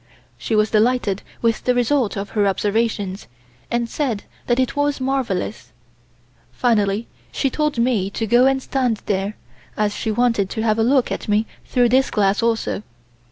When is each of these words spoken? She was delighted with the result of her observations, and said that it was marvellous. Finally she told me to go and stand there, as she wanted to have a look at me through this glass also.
She 0.35 0.55
was 0.55 0.71
delighted 0.71 1.21
with 1.43 1.63
the 1.65 1.75
result 1.75 2.17
of 2.17 2.31
her 2.31 2.47
observations, 2.47 3.27
and 3.69 3.87
said 3.87 4.23
that 4.47 4.59
it 4.59 4.75
was 4.75 4.99
marvellous. 4.99 5.73
Finally 6.51 7.05
she 7.31 7.51
told 7.51 7.77
me 7.77 8.09
to 8.09 8.25
go 8.25 8.47
and 8.47 8.63
stand 8.63 9.03
there, 9.05 9.37
as 9.77 9.93
she 9.93 10.09
wanted 10.09 10.49
to 10.49 10.63
have 10.63 10.79
a 10.79 10.83
look 10.83 11.11
at 11.11 11.27
me 11.29 11.45
through 11.67 11.89
this 11.89 12.09
glass 12.09 12.41
also. 12.41 12.81